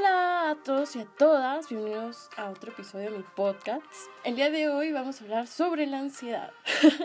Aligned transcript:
Hola 0.00 0.50
a 0.50 0.54
todos 0.54 0.96
y 0.96 1.00
a 1.00 1.04
todas, 1.04 1.68
bienvenidos 1.68 2.30
a 2.38 2.48
otro 2.48 2.72
episodio 2.72 3.10
de 3.10 3.18
mi 3.18 3.22
podcast. 3.22 3.84
El 4.24 4.34
día 4.34 4.48
de 4.48 4.70
hoy 4.70 4.92
vamos 4.92 5.20
a 5.20 5.24
hablar 5.24 5.46
sobre 5.46 5.86
la 5.86 5.98
ansiedad. 5.98 6.52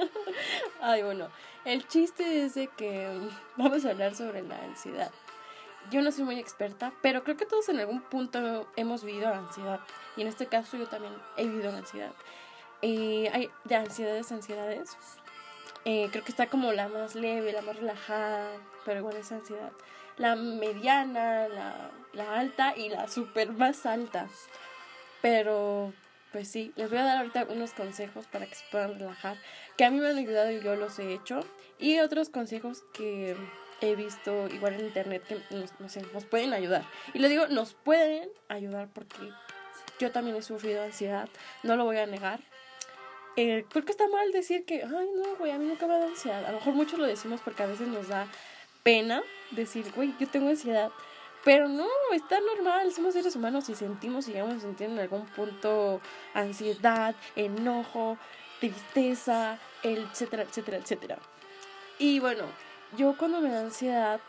Ay, 0.81 1.03
bueno, 1.03 1.27
el 1.65 1.85
chiste 1.89 2.45
es 2.45 2.55
de 2.55 2.67
que 2.67 3.19
vamos 3.57 3.83
a 3.83 3.89
hablar 3.89 4.15
sobre 4.15 4.43
la 4.43 4.57
ansiedad. 4.63 5.11
Yo 5.91 6.01
no 6.01 6.11
soy 6.13 6.23
muy 6.23 6.39
experta, 6.39 6.93
pero 7.01 7.25
creo 7.25 7.35
que 7.35 7.45
todos 7.45 7.67
en 7.67 7.79
algún 7.79 7.99
punto 7.99 8.65
hemos 8.77 9.03
vivido 9.03 9.29
la 9.29 9.39
ansiedad. 9.39 9.81
Y 10.15 10.21
en 10.21 10.27
este 10.27 10.45
caso 10.45 10.77
yo 10.77 10.87
también 10.87 11.13
he 11.35 11.45
vivido 11.45 11.73
la 11.73 11.79
ansiedad. 11.79 12.13
Eh, 12.81 13.29
hay 13.33 13.49
de 13.65 13.75
ansiedades, 13.75 14.31
ansiedades. 14.31 14.95
Eh, 15.85 16.09
creo 16.11 16.23
que 16.23 16.31
está 16.31 16.47
como 16.47 16.73
la 16.73 16.87
más 16.87 17.15
leve, 17.15 17.51
la 17.53 17.61
más 17.61 17.75
relajada, 17.75 18.49
pero 18.83 18.99
igual 18.99 19.17
es 19.17 19.31
ansiedad 19.31 19.71
la 20.17 20.35
mediana, 20.35 21.47
la, 21.47 21.91
la 22.13 22.39
alta 22.39 22.73
y 22.75 22.89
la 22.89 23.07
super 23.07 23.51
más 23.51 23.85
alta. 23.85 24.27
Pero, 25.21 25.93
pues 26.31 26.47
sí, 26.47 26.71
les 26.75 26.89
voy 26.89 26.99
a 26.99 27.03
dar 27.03 27.17
ahorita 27.17 27.47
unos 27.49 27.73
consejos 27.73 28.27
para 28.27 28.45
que 28.45 28.55
se 28.55 28.65
puedan 28.71 28.99
relajar, 28.99 29.37
que 29.77 29.85
a 29.85 29.91
mí 29.91 29.99
me 29.99 30.09
han 30.09 30.17
ayudado 30.17 30.51
y 30.51 30.61
yo 30.61 30.75
los 30.75 30.99
he 30.99 31.13
hecho. 31.13 31.39
Y 31.79 31.99
otros 31.99 32.29
consejos 32.29 32.83
que 32.93 33.35
he 33.81 33.95
visto 33.95 34.47
igual 34.47 34.75
en 34.75 34.85
internet 34.85 35.23
que 35.27 35.55
nos, 35.55 35.77
no 35.79 35.89
sé, 35.89 36.01
nos 36.13 36.25
pueden 36.25 36.53
ayudar. 36.53 36.83
Y 37.13 37.19
le 37.19 37.29
digo, 37.29 37.47
nos 37.47 37.73
pueden 37.73 38.29
ayudar 38.47 38.89
porque 38.93 39.29
yo 39.99 40.11
también 40.11 40.37
he 40.37 40.41
sufrido 40.41 40.83
ansiedad, 40.83 41.27
no 41.63 41.75
lo 41.75 41.85
voy 41.85 41.97
a 41.97 42.05
negar. 42.05 42.39
Eh, 43.37 43.65
porque 43.73 43.91
está 43.91 44.07
mal 44.07 44.31
decir 44.31 44.65
que, 44.65 44.83
ay, 44.83 45.09
no, 45.15 45.35
güey, 45.37 45.51
a 45.51 45.57
mí 45.57 45.65
nunca 45.65 45.87
me 45.87 45.99
da 45.99 46.05
ansiedad. 46.05 46.45
A 46.45 46.51
lo 46.51 46.57
mejor 46.59 46.73
muchos 46.73 46.99
lo 46.99 47.05
decimos 47.05 47.41
porque 47.43 47.63
a 47.63 47.67
veces 47.67 47.87
nos 47.87 48.07
da 48.07 48.27
pena 48.83 49.23
decir, 49.51 49.91
güey, 49.95 50.13
yo 50.19 50.27
tengo 50.27 50.49
ansiedad. 50.49 50.91
Pero 51.43 51.67
no, 51.67 51.87
está 52.13 52.39
normal, 52.39 52.91
somos 52.91 53.13
seres 53.13 53.35
humanos 53.35 53.69
y 53.69 53.75
sentimos 53.75 54.27
y 54.27 54.31
llegamos 54.31 54.55
a 54.55 54.59
sentir 54.61 54.89
en 54.89 54.97
algún 54.97 55.25
punto 55.27 56.01
ansiedad, 56.33 57.13
enojo, 57.35 58.17
tristeza, 58.59 59.59
etcétera, 59.83 60.43
etcétera, 60.43 60.77
etcétera. 60.77 61.17
Y 61.99 62.19
bueno, 62.19 62.45
yo 62.97 63.15
cuando 63.17 63.41
me 63.41 63.49
da 63.51 63.59
ansiedad 63.59 64.19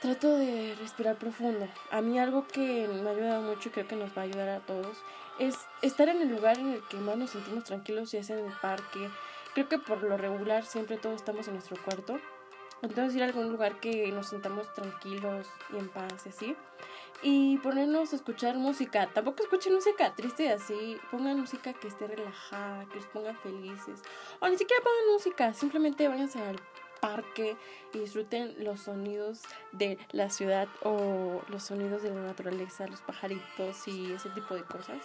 trato 0.00 0.36
de 0.36 0.74
respirar 0.80 1.16
profundo. 1.16 1.68
A 1.90 2.00
mí 2.00 2.18
algo 2.18 2.46
que 2.46 2.88
me 2.88 3.08
ha 3.08 3.12
ayudado 3.12 3.42
mucho 3.42 3.68
y 3.68 3.72
creo 3.72 3.86
que 3.86 3.96
nos 3.96 4.16
va 4.16 4.22
a 4.22 4.24
ayudar 4.24 4.48
a 4.48 4.60
todos 4.60 4.96
es 5.40 5.56
estar 5.82 6.08
en 6.08 6.22
el 6.22 6.28
lugar 6.28 6.58
en 6.58 6.74
el 6.74 6.82
que 6.86 6.98
más 6.98 7.16
nos 7.16 7.30
sentimos 7.30 7.64
tranquilos, 7.64 8.12
ya 8.12 8.22
sea 8.22 8.38
en 8.38 8.46
el 8.46 8.52
parque. 8.60 9.10
Creo 9.54 9.68
que 9.68 9.78
por 9.78 10.02
lo 10.04 10.16
regular 10.16 10.64
siempre 10.64 10.96
todos 10.96 11.16
estamos 11.16 11.48
en 11.48 11.54
nuestro 11.54 11.76
cuarto 11.82 12.20
entonces 12.82 13.14
ir 13.16 13.22
a 13.22 13.26
algún 13.26 13.50
lugar 13.50 13.78
que 13.80 14.10
nos 14.12 14.28
sintamos 14.28 14.72
tranquilos 14.72 15.46
y 15.72 15.76
en 15.76 15.88
paz 15.88 16.26
así. 16.26 16.56
Y 17.22 17.58
ponernos 17.58 18.12
a 18.12 18.16
escuchar 18.16 18.56
música. 18.56 19.10
Tampoco 19.12 19.42
escuchen 19.42 19.74
música 19.74 20.14
triste 20.14 20.50
así. 20.50 20.98
Pongan 21.10 21.40
música 21.40 21.74
que 21.74 21.88
esté 21.88 22.06
relajada, 22.06 22.86
que 22.86 22.96
los 22.96 23.06
ponga 23.06 23.34
felices. 23.34 24.02
O 24.40 24.48
ni 24.48 24.56
siquiera 24.56 24.82
pongan 24.82 25.12
música. 25.12 25.52
Simplemente 25.52 26.08
váyanse 26.08 26.40
al 26.40 26.56
parque 27.00 27.56
y 27.92 27.98
disfruten 27.98 28.54
los 28.64 28.80
sonidos 28.80 29.42
de 29.72 29.98
la 30.12 30.30
ciudad 30.30 30.68
o 30.82 31.42
los 31.48 31.64
sonidos 31.64 32.02
de 32.02 32.14
la 32.14 32.22
naturaleza, 32.22 32.86
los 32.86 33.00
pajaritos 33.02 33.88
y 33.88 34.12
ese 34.12 34.30
tipo 34.30 34.54
de 34.54 34.62
cosas. 34.64 34.98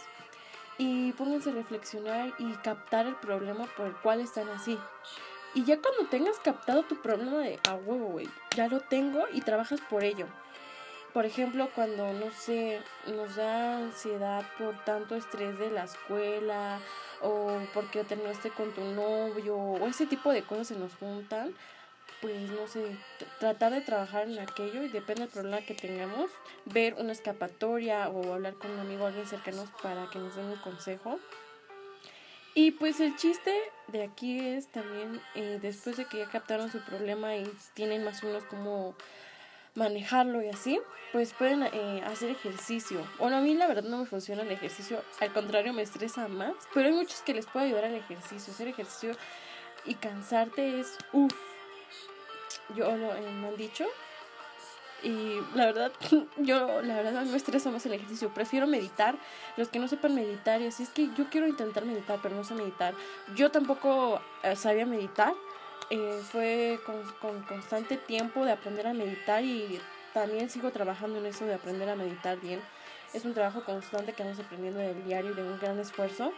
Y 0.78 1.14
pónganse 1.14 1.52
a 1.52 1.54
reflexionar 1.54 2.34
y 2.38 2.52
captar 2.56 3.08
el 3.08 3.16
problema 3.16 3.66
por 3.78 3.88
el 3.88 3.96
cual 3.96 4.20
están 4.20 4.50
así. 4.50 4.78
Y 5.54 5.64
ya 5.64 5.80
cuando 5.82 6.10
tengas 6.10 6.38
captado 6.40 6.84
tu 6.84 7.02
problema 7.02 7.38
de, 7.38 7.60
ah, 7.70 7.76
huevo, 7.76 8.08
güey, 8.08 8.28
ya 8.56 8.68
lo 8.68 8.82
tengo 8.82 9.24
y 9.32 9.40
trabajas 9.40 9.80
por 9.90 10.04
ello. 10.04 10.28
Por 11.14 11.26
ejemplo, 11.26 11.70
cuando, 11.74 12.12
no 12.12 12.30
sé, 12.30 12.82
nos 13.08 13.38
da 13.38 13.78
ansiedad 13.78 14.44
por 14.58 14.76
tanto 14.84 15.16
estrés 15.16 15.58
de 15.58 15.72
la 15.72 15.86
escuela 15.86 16.80
o 17.22 17.58
porque 17.74 18.04
terminaste 18.04 18.50
con 18.50 18.74
tu 18.74 18.82
novio 18.82 19.56
o 19.56 19.88
ese 19.88 20.08
tipo 20.08 20.34
de 20.34 20.44
cosas 20.44 20.68
se 20.68 20.76
nos 20.76 20.94
juntan, 20.96 21.56
pues 22.22 22.50
no 22.50 22.68
sé, 22.68 22.96
tratar 23.40 23.74
de 23.74 23.82
trabajar 23.82 24.28
en 24.28 24.40
aquello 24.40 24.84
y 24.84 24.90
depende 24.90 25.24
del 25.24 25.32
problema 25.32 25.62
que 25.62 25.74
tengamos, 25.74 26.32
ver 26.66 26.96
una 26.96 27.12
escapatoria 27.12 28.10
o 28.10 28.34
hablar 28.34 28.56
con 28.56 28.72
un 28.72 28.80
amigo 28.80 29.06
alguien 29.06 29.28
cercano 29.28 29.66
para 29.82 30.10
que 30.10 30.20
nos 30.20 30.36
den 30.36 30.46
un 30.46 30.58
consejo. 30.58 31.20
Y 32.54 32.72
pues 32.72 33.02
el 33.02 33.18
chiste 33.18 33.54
de 33.88 34.04
aquí 34.04 34.40
es 34.40 34.68
también, 34.68 35.22
eh, 35.36 35.60
después 35.62 35.98
de 35.98 36.06
que 36.06 36.20
ya 36.20 36.30
captaron 36.30 36.72
su 36.72 36.80
problema 36.80 37.36
y 37.36 37.52
tienen 37.74 38.04
más 38.06 38.24
o 38.24 38.28
menos 38.28 38.46
cómo 38.46 38.96
manejarlo 39.74 40.42
y 40.42 40.48
así, 40.48 40.80
pues 41.12 41.34
pueden 41.34 41.64
eh, 41.64 42.02
hacer 42.06 42.30
ejercicio. 42.30 43.06
Bueno, 43.20 43.38
a 43.38 43.42
mí 43.42 43.54
la 43.54 43.68
verdad 43.68 43.84
no 43.84 43.98
me 43.98 44.06
funciona 44.06 44.42
el 44.42 44.52
ejercicio, 44.52 45.04
al 45.20 45.34
contrario 45.34 45.74
me 45.74 45.82
estresa 45.82 46.30
más, 46.30 46.54
pero 46.74 46.88
hay 46.88 46.94
muchos 46.94 47.22
que 47.22 47.34
les 47.34 47.46
puede 47.46 47.68
ayudar 47.68 47.86
al 47.86 47.96
ejercicio. 47.96 48.54
Hacer 48.54 48.70
ejercicio 48.70 49.12
y 49.86 49.96
cansarte 49.96 50.80
es 50.80 50.98
uff. 51.12 51.55
Yo 52.74 52.96
lo 52.96 53.14
eh, 53.14 53.22
me 53.32 53.48
han 53.48 53.58
dicho 53.58 53.86
y 55.06 55.40
la 55.54 55.68
verdad, 55.68 55.92
yo 56.38 56.82
la 56.82 56.96
verdad 56.96 57.24
no 57.24 57.32
me 57.32 57.38
estresa 57.38 57.70
más 57.70 57.86
el 57.86 57.94
ejercicio. 57.94 58.34
Prefiero 58.34 58.66
meditar. 58.66 59.16
Los 59.56 59.70
que 59.70 59.80
no 59.80 59.88
sepan 59.88 60.16
meditar, 60.16 60.62
y 60.62 60.68
así 60.68 60.84
es 60.84 60.90
que 60.90 61.10
yo 61.16 61.30
quiero 61.30 61.48
intentar 61.48 61.86
meditar, 61.86 62.20
pero 62.22 62.36
no 62.36 62.44
sé 62.44 62.56
meditar. 62.56 62.96
Yo 63.36 63.52
tampoco 63.52 64.20
eh, 64.44 64.56
sabía 64.56 64.86
meditar. 64.86 65.34
Eh, 65.92 66.20
fue 66.32 66.80
con, 66.86 67.04
con 67.22 67.44
constante 67.44 67.98
tiempo 67.98 68.44
de 68.44 68.54
aprender 68.54 68.88
a 68.88 68.94
meditar 68.94 69.44
y 69.44 69.80
también 70.14 70.50
sigo 70.50 70.72
trabajando 70.72 71.20
en 71.20 71.28
eso 71.28 71.46
de 71.46 71.54
aprender 71.54 71.88
a 71.90 71.96
meditar 71.96 72.40
bien. 72.40 72.60
Es 73.14 73.24
un 73.26 73.36
trabajo 73.36 73.64
constante 73.64 74.14
que 74.14 74.24
vamos 74.24 74.40
aprendiendo 74.40 74.80
del 74.80 75.04
diario 75.06 75.32
y 75.32 75.36
de 75.36 75.44
un 75.44 75.60
gran 75.60 75.80
esfuerzo. 75.80 76.34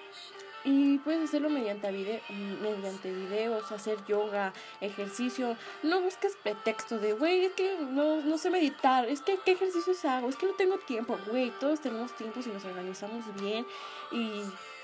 Y 0.68 0.98
puedes 0.98 1.30
hacerlo 1.30 1.50
mediante, 1.50 1.90
video, 1.94 2.20
mediante 2.62 3.10
videos, 3.10 3.72
hacer 3.72 4.04
yoga, 4.06 4.52
ejercicio. 4.82 5.56
No 5.82 6.02
busques 6.02 6.36
pretexto 6.44 7.00
de, 7.00 7.14
güey, 7.14 7.46
es 7.46 7.54
que 7.54 7.78
no, 7.80 8.18
no 8.18 8.38
sé 8.38 8.50
meditar, 8.50 9.08
es 9.08 9.22
que 9.22 9.40
qué 9.46 9.54
ejercicios 9.54 10.04
hago, 10.04 10.28
es 10.28 10.36
que 10.36 10.46
no 10.46 10.52
tengo 10.56 10.78
tiempo, 10.80 11.18
güey, 11.28 11.52
todos 11.62 11.80
tenemos 11.80 12.12
tiempo 12.18 12.42
si 12.42 12.50
nos 12.50 12.66
organizamos 12.66 13.24
bien. 13.40 13.66
Y 14.12 14.42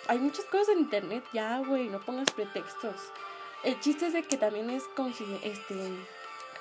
hay 0.07 0.19
muchas 0.19 0.45
cosas 0.45 0.69
en 0.69 0.79
internet, 0.79 1.25
ya, 1.33 1.59
güey, 1.59 1.89
no 1.89 1.99
pongas 1.99 2.31
pretextos. 2.31 3.11
El 3.65 3.77
chiste 3.81 4.07
es 4.07 4.13
de 4.13 4.23
que 4.23 4.37
también 4.37 4.69
es 4.69 4.85
este, 5.43 5.75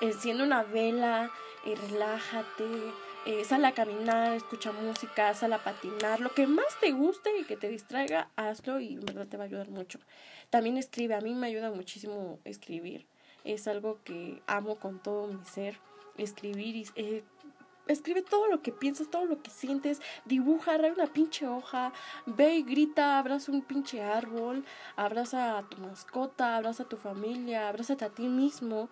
enciende 0.01 0.43
una 0.43 0.63
vela, 0.63 1.31
y 1.65 1.75
relájate, 1.75 2.91
eh, 3.25 3.45
sal 3.45 3.63
a 3.65 3.71
caminar, 3.73 4.33
escucha 4.33 4.71
música, 4.71 5.33
sal 5.33 5.53
a 5.53 5.63
patinar, 5.63 6.19
lo 6.19 6.33
que 6.33 6.45
más 6.45 6.77
te 6.79 6.91
guste 6.91 7.37
y 7.39 7.45
que 7.45 7.55
te 7.55 7.69
distraiga, 7.69 8.29
hazlo 8.35 8.79
y 8.79 8.95
en 8.95 9.05
verdad 9.05 9.27
te 9.27 9.37
va 9.37 9.43
a 9.43 9.47
ayudar 9.47 9.69
mucho. 9.69 9.99
También 10.49 10.77
escribe, 10.77 11.15
a 11.15 11.21
mí 11.21 11.33
me 11.33 11.47
ayuda 11.47 11.71
muchísimo 11.71 12.39
escribir, 12.43 13.07
es 13.43 13.67
algo 13.67 13.99
que 14.03 14.41
amo 14.45 14.75
con 14.77 14.99
todo 14.99 15.27
mi 15.27 15.43
ser, 15.45 15.77
escribir 16.17 16.75
y... 16.75 16.87
Eh, 16.95 17.23
escribe 17.87 18.21
todo 18.21 18.47
lo 18.47 18.61
que 18.61 18.71
piensas, 18.71 19.09
todo 19.09 19.25
lo 19.25 19.41
que 19.41 19.49
sientes, 19.49 20.01
dibuja, 20.25 20.75
arranca 20.75 21.01
una 21.01 21.11
pinche 21.11 21.47
hoja, 21.47 21.91
ve 22.25 22.55
y 22.55 22.63
grita, 22.63 23.19
abraza 23.19 23.51
un 23.51 23.61
pinche 23.61 24.01
árbol, 24.01 24.63
abraza 24.95 25.57
a 25.57 25.63
tu 25.63 25.77
mascota, 25.81 26.55
abraza 26.55 26.83
a 26.83 26.87
tu 26.87 26.95
familia, 26.95 27.67
abrázate 27.67 28.05
a 28.05 28.09
ti 28.09 28.27
mismo. 28.27 28.89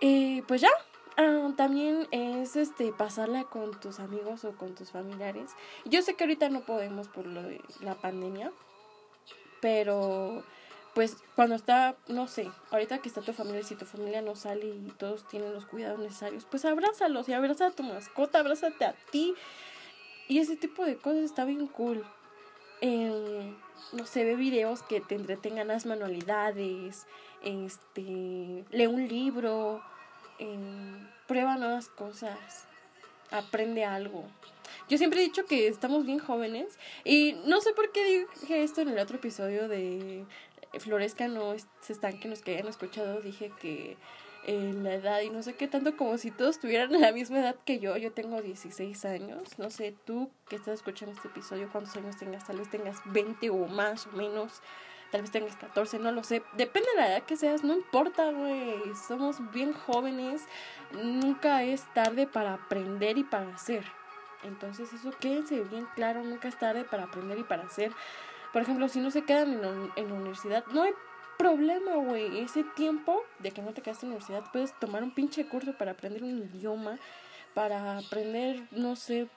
Y 0.00 0.42
pues 0.42 0.60
ya, 0.60 0.70
Ah, 1.16 1.52
también 1.56 2.08
es 2.10 2.56
este 2.56 2.92
pasarla 2.92 3.44
con 3.44 3.78
tus 3.78 4.00
amigos 4.00 4.44
o 4.44 4.52
con 4.56 4.74
tus 4.74 4.90
familiares. 4.90 5.52
Yo 5.84 6.02
sé 6.02 6.14
que 6.14 6.24
ahorita 6.24 6.48
no 6.48 6.62
podemos 6.62 7.08
por 7.08 7.26
lo 7.26 7.42
de 7.42 7.60
la 7.80 7.94
pandemia, 7.94 8.50
pero 9.60 10.42
pues 10.94 11.16
cuando 11.34 11.56
está, 11.56 11.96
no 12.08 12.26
sé, 12.26 12.50
ahorita 12.70 12.98
que 12.98 13.08
está 13.08 13.20
tu 13.20 13.32
familia, 13.32 13.62
si 13.62 13.74
tu 13.74 13.84
familia 13.84 14.22
no 14.22 14.36
sale 14.36 14.66
y 14.66 14.92
todos 14.96 15.26
tienen 15.28 15.52
los 15.52 15.66
cuidados 15.66 15.98
necesarios, 15.98 16.46
pues 16.48 16.64
abrázalos 16.64 17.28
y 17.28 17.32
abraza 17.32 17.66
a 17.68 17.70
tu 17.72 17.82
mascota, 17.82 18.38
abrázate 18.38 18.84
a 18.84 18.94
ti. 19.10 19.34
Y 20.28 20.38
ese 20.38 20.56
tipo 20.56 20.84
de 20.84 20.96
cosas 20.96 21.24
está 21.24 21.44
bien 21.44 21.66
cool. 21.66 22.04
Eh, 22.80 23.54
no 23.92 24.06
sé, 24.06 24.24
ve 24.24 24.36
videos 24.36 24.82
que 24.82 25.00
te 25.00 25.14
entretengan 25.14 25.68
las 25.68 25.84
manualidades, 25.84 27.06
este, 27.42 28.64
lee 28.70 28.86
un 28.86 29.08
libro, 29.08 29.82
prueba 31.26 31.56
nuevas 31.56 31.88
cosas, 31.88 32.66
aprende 33.30 33.84
algo. 33.84 34.24
Yo 34.88 34.98
siempre 34.98 35.20
he 35.20 35.24
dicho 35.24 35.46
que 35.46 35.68
estamos 35.68 36.04
bien 36.04 36.18
jóvenes 36.18 36.78
y 37.04 37.36
no 37.46 37.60
sé 37.60 37.72
por 37.72 37.92
qué 37.92 38.26
dije 38.40 38.62
esto 38.62 38.80
en 38.80 38.88
el 38.88 38.98
otro 38.98 39.16
episodio 39.16 39.68
de 39.68 40.24
Floresca 40.78 41.28
no 41.28 41.54
se 41.80 41.92
están 41.92 42.18
que 42.18 42.28
nos 42.28 42.42
que 42.42 42.52
hayan 42.52 42.68
escuchado, 42.68 43.20
dije 43.20 43.52
que 43.60 43.96
la 44.46 44.94
edad 44.94 45.20
y 45.22 45.30
no 45.30 45.42
sé 45.42 45.54
qué 45.54 45.68
tanto 45.68 45.96
como 45.96 46.18
si 46.18 46.30
todos 46.30 46.58
tuvieran 46.58 47.00
la 47.00 47.12
misma 47.12 47.38
edad 47.38 47.56
que 47.64 47.78
yo, 47.78 47.96
yo 47.96 48.12
tengo 48.12 48.42
16 48.42 49.04
años, 49.06 49.58
no 49.58 49.70
sé, 49.70 49.94
tú 50.04 50.30
que 50.48 50.56
estás 50.56 50.74
escuchando 50.74 51.14
este 51.14 51.28
episodio, 51.28 51.68
cuántos 51.72 51.96
años 51.96 52.18
tengas, 52.18 52.46
tal 52.46 52.58
vez 52.58 52.70
tengas 52.70 52.98
20 53.06 53.48
o 53.50 53.66
más 53.66 54.06
o 54.06 54.12
menos 54.12 54.60
tal 55.14 55.22
vez 55.22 55.30
tengas 55.30 55.54
14, 55.54 56.00
no 56.00 56.10
lo 56.10 56.24
sé. 56.24 56.42
Depende 56.54 56.88
de 56.90 56.96
la 56.96 57.08
edad 57.08 57.22
que 57.22 57.36
seas, 57.36 57.62
no 57.62 57.72
importa, 57.72 58.32
güey. 58.32 58.82
Somos 59.06 59.36
bien 59.52 59.72
jóvenes. 59.72 60.42
Nunca 60.90 61.62
es 61.62 61.84
tarde 61.94 62.26
para 62.26 62.54
aprender 62.54 63.16
y 63.16 63.22
para 63.22 63.54
hacer. 63.54 63.84
Entonces 64.42 64.92
eso 64.92 65.12
quédense 65.20 65.60
bien 65.60 65.86
claro, 65.94 66.24
nunca 66.24 66.48
es 66.48 66.58
tarde 66.58 66.82
para 66.82 67.04
aprender 67.04 67.38
y 67.38 67.44
para 67.44 67.62
hacer. 67.62 67.92
Por 68.52 68.62
ejemplo, 68.62 68.88
si 68.88 68.98
no 68.98 69.12
se 69.12 69.22
quedan 69.22 69.52
en, 69.94 70.08
la 70.08 70.14
universidad, 70.14 70.64
no 70.72 70.82
hay 70.82 70.92
problema, 71.38 71.94
güey. 71.94 72.40
Ese 72.40 72.64
tiempo 72.74 73.22
de 73.38 73.52
que 73.52 73.62
no 73.62 73.72
te 73.72 73.82
quedaste 73.82 74.06
en 74.06 74.10
la 74.10 74.16
universidad, 74.16 74.50
puedes 74.52 74.76
tomar 74.80 75.04
un 75.04 75.14
pinche 75.14 75.46
curso 75.46 75.78
para 75.78 75.92
aprender 75.92 76.24
un 76.24 76.38
idioma, 76.38 76.98
para 77.54 77.98
aprender, 77.98 78.66
no 78.72 78.96
sé, 78.96 79.28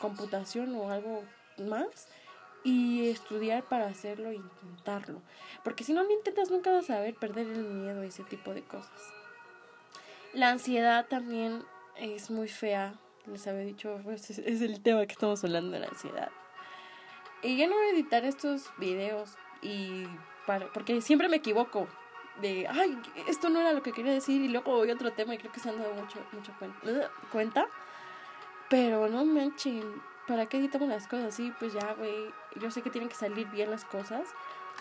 computación 0.00 0.76
o 0.76 0.92
algo 0.92 1.24
más 1.58 2.06
y 2.64 3.08
estudiar 3.08 3.64
para 3.64 3.86
hacerlo 3.86 4.30
e 4.30 4.36
intentarlo. 4.36 5.22
Porque 5.64 5.84
si 5.84 5.92
no 5.92 6.02
lo 6.02 6.10
intentas 6.10 6.50
nunca 6.50 6.72
vas 6.72 6.90
a 6.90 7.00
ver 7.00 7.14
perder 7.14 7.46
el 7.46 7.64
miedo, 7.64 8.02
ese 8.02 8.24
tipo 8.24 8.54
de 8.54 8.62
cosas. 8.62 9.14
La 10.32 10.50
ansiedad 10.50 11.06
también 11.06 11.64
es 11.96 12.30
muy 12.30 12.48
fea, 12.48 12.94
les 13.26 13.46
había 13.46 13.62
dicho, 13.62 14.00
pues 14.04 14.30
es 14.30 14.60
el 14.60 14.80
tema 14.82 15.06
que 15.06 15.12
estamos 15.12 15.42
hablando 15.44 15.72
de 15.72 15.80
la 15.80 15.88
ansiedad. 15.88 16.30
Y 17.42 17.56
ya 17.56 17.68
no 17.68 17.76
voy 17.76 17.86
a 17.86 17.90
editar 17.90 18.24
estos 18.24 18.70
videos 18.78 19.36
y 19.62 20.06
para, 20.46 20.72
porque 20.72 21.00
siempre 21.00 21.28
me 21.28 21.36
equivoco 21.36 21.86
de, 22.40 22.66
ay, 22.68 22.98
esto 23.28 23.48
no 23.48 23.60
era 23.60 23.72
lo 23.72 23.82
que 23.82 23.92
quería 23.92 24.12
decir 24.12 24.42
y 24.42 24.48
luego 24.48 24.72
voy 24.72 24.90
a 24.90 24.94
otro 24.94 25.12
tema 25.12 25.34
y 25.34 25.38
creo 25.38 25.52
que 25.52 25.60
se 25.60 25.68
han 25.68 25.78
dado 25.78 25.94
mucho, 25.94 26.18
mucho 26.32 26.52
cuenta. 27.30 27.66
Pero 28.68 29.08
no 29.08 29.24
manchen, 29.24 29.82
¿para 30.28 30.46
qué 30.46 30.58
editamos 30.58 30.88
las 30.88 31.08
cosas 31.08 31.26
así? 31.26 31.52
Pues 31.58 31.72
ya, 31.72 31.94
güey, 31.94 32.30
yo 32.60 32.70
sé 32.70 32.82
que 32.82 32.90
tienen 32.90 33.08
que 33.08 33.16
salir 33.16 33.48
bien 33.48 33.70
las 33.70 33.84
cosas, 33.84 34.28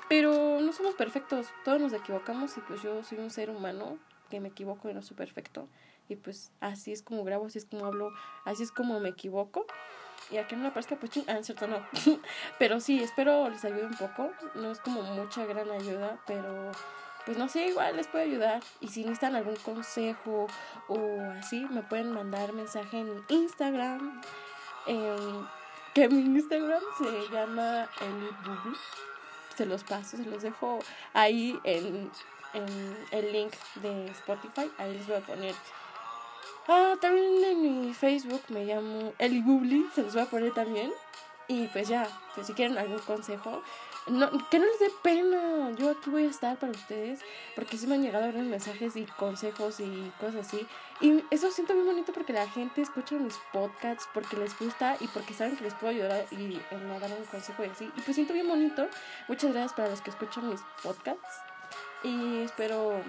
pero 0.09 0.59
no 0.61 0.73
somos 0.73 0.93
perfectos, 0.93 1.47
todos 1.63 1.81
nos 1.81 1.93
equivocamos 1.93 2.57
y 2.57 2.61
pues 2.61 2.83
yo 2.83 3.03
soy 3.03 3.19
un 3.19 3.31
ser 3.31 3.49
humano 3.49 3.97
que 4.29 4.41
me 4.41 4.49
equivoco 4.49 4.89
y 4.89 4.93
no 4.93 5.01
soy 5.01 5.15
perfecto. 5.15 5.67
Y 6.09 6.17
pues 6.17 6.51
así 6.59 6.91
es 6.91 7.01
como 7.01 7.23
grabo, 7.23 7.47
así 7.47 7.57
es 7.57 7.65
como 7.65 7.85
hablo, 7.85 8.11
así 8.45 8.63
es 8.63 8.71
como 8.71 8.99
me 8.99 9.09
equivoco. 9.09 9.65
Y 10.29 10.37
a 10.37 10.47
que 10.47 10.57
no 10.57 10.63
me 10.63 10.71
parezca, 10.71 10.97
pues 10.97 11.11
ching, 11.11 11.23
ah, 11.27 11.41
cierto, 11.41 11.67
no. 11.67 11.79
pero 12.59 12.79
sí, 12.81 13.01
espero 13.01 13.49
les 13.49 13.63
ayude 13.63 13.85
un 13.85 13.95
poco. 13.95 14.31
No 14.55 14.71
es 14.71 14.79
como 14.79 15.01
mucha 15.01 15.45
gran 15.45 15.69
ayuda, 15.71 16.19
pero 16.27 16.71
pues 17.25 17.37
no 17.37 17.49
sé, 17.49 17.67
igual 17.67 17.95
les 17.95 18.07
puede 18.07 18.25
ayudar. 18.25 18.61
Y 18.81 18.87
si 18.89 19.01
necesitan 19.01 19.35
algún 19.35 19.55
consejo 19.57 20.47
o 20.87 21.19
así, 21.37 21.65
me 21.69 21.83
pueden 21.83 22.11
mandar 22.11 22.53
mensaje 22.53 22.99
en 22.99 23.23
Instagram. 23.29 24.21
Que 25.93 26.09
mi 26.09 26.21
Instagram 26.21 26.81
se 26.97 27.33
llama 27.33 27.89
el 28.01 28.75
Se 29.55 29.65
los 29.65 29.83
paso, 29.83 30.17
se 30.17 30.25
los 30.25 30.41
dejo 30.41 30.79
ahí 31.13 31.59
en, 31.63 32.11
en 32.53 32.97
el 33.11 33.31
link 33.31 33.53
de 33.75 34.07
Spotify. 34.07 34.71
Ahí 34.77 34.93
les 34.93 35.07
voy 35.07 35.17
a 35.17 35.21
poner 35.21 35.55
Ah, 36.69 36.95
también 36.99 37.41
en 37.45 37.61
mi 37.61 37.93
Facebook 37.93 38.41
me 38.49 38.65
llamo 38.65 39.13
Eli 39.19 39.41
Goobly, 39.41 39.87
se 39.95 40.03
los 40.03 40.13
voy 40.13 40.23
a 40.23 40.25
poner 40.25 40.53
también. 40.53 40.91
Y 41.47 41.67
pues 41.67 41.87
ya, 41.87 42.05
pues 42.35 42.47
si 42.47 42.53
quieren 42.53 42.77
algún 42.77 42.99
consejo, 42.99 43.63
no, 44.07 44.29
que 44.49 44.59
no 44.59 44.65
les 44.65 44.79
dé 44.79 44.89
pena. 45.01 45.71
Yo 45.71 45.89
aquí 45.91 46.09
voy 46.09 46.25
a 46.25 46.29
estar 46.29 46.57
para 46.57 46.71
ustedes, 46.71 47.19
porque 47.55 47.77
sí 47.77 47.87
me 47.87 47.95
han 47.95 48.03
llegado 48.03 48.25
algunos 48.25 48.47
mensajes 48.47 48.95
y 48.95 49.05
consejos 49.05 49.79
y 49.79 50.11
cosas 50.19 50.47
así. 50.47 50.67
Y 51.01 51.23
eso 51.29 51.51
siento 51.51 51.75
muy 51.75 51.83
bonito 51.83 52.11
porque 52.13 52.33
la 52.33 52.47
gente 52.49 52.81
escucha 52.81 53.15
mis 53.15 53.37
podcasts 53.53 54.07
porque 54.13 54.37
les 54.37 54.57
gusta 54.57 54.97
y 54.99 55.07
porque 55.07 55.33
saben 55.33 55.55
que 55.55 55.63
les 55.63 55.73
puedo 55.75 55.91
ayudar 55.93 56.25
y 56.31 56.37
me 56.37 56.99
dar 56.99 57.11
un 57.11 57.25
consejo 57.25 57.63
y 57.63 57.67
así. 57.67 57.85
Y 57.95 58.01
pues 58.01 58.15
siento 58.15 58.33
bien 58.33 58.47
bonito. 58.47 58.87
Muchas 59.27 59.51
gracias 59.51 59.73
para 59.73 59.89
los 59.89 60.01
que 60.01 60.09
escuchan 60.09 60.49
mis 60.49 60.61
podcasts. 60.81 61.41
Y 62.03 62.41
espero 62.41 63.01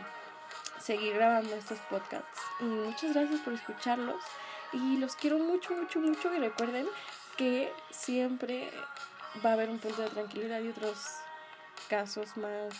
seguir 0.81 1.15
grabando 1.15 1.55
estos 1.55 1.79
podcasts. 1.91 2.41
Y 2.61 2.65
muchas 2.65 3.15
gracias 3.15 3.41
por 3.41 3.53
escucharlos. 3.55 4.23
Y 4.73 4.99
los 4.99 5.17
quiero 5.17 5.39
mucho, 5.39 5.75
mucho, 5.75 6.01
mucho. 6.01 6.35
Y 6.35 6.39
recuerden 6.39 6.87
que 7.37 7.73
siempre 7.91 8.71
va 9.45 9.51
a 9.51 9.53
haber 9.55 9.71
un 9.71 9.79
punto 9.79 10.03
de 10.03 10.11
tranquilidad 10.11 10.61
y 10.61 10.69
otros 10.69 10.99
casos 11.89 12.37
más 12.37 12.75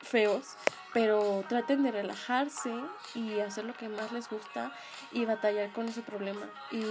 feos. 0.00 0.56
Pero 0.94 1.44
traten 1.48 1.82
de 1.82 1.92
relajarse 1.92 2.72
y 3.14 3.40
hacer 3.40 3.64
lo 3.64 3.74
que 3.74 3.88
más 3.88 4.10
les 4.12 4.28
gusta 4.28 4.72
y 5.12 5.24
batallar 5.24 5.70
con 5.72 5.88
ese 5.88 6.02
problema. 6.02 6.46
Y 6.70 6.82